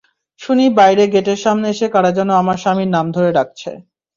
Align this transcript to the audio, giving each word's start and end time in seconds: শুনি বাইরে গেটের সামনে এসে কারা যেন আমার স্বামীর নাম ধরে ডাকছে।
শুনি 0.41 0.65
বাইরে 0.77 1.03
গেটের 1.13 1.39
সামনে 1.43 1.67
এসে 1.73 1.87
কারা 1.93 2.11
যেন 2.17 2.29
আমার 2.41 2.57
স্বামীর 2.63 2.89
নাম 2.95 3.05
ধরে 3.15 3.29
ডাকছে। 3.37 3.71